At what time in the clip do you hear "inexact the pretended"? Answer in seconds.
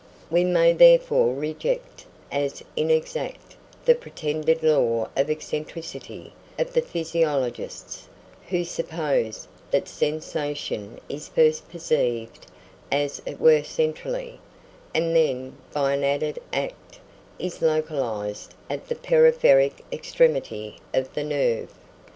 2.75-4.63